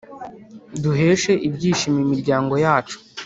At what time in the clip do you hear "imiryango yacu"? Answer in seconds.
2.05-2.97